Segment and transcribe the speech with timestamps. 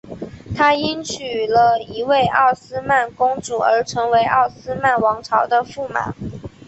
[0.57, 6.15] 他因娶了一位奥斯曼公主而成为了奥斯曼王朝的驸马。